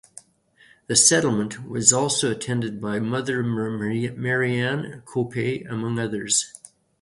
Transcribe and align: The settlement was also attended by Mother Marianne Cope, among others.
The 0.87 0.95
settlement 0.95 1.69
was 1.69 1.93
also 1.93 2.31
attended 2.31 2.81
by 2.81 2.99
Mother 2.99 3.43
Marianne 3.43 5.03
Cope, 5.05 5.35
among 5.69 5.99
others. 5.99 6.51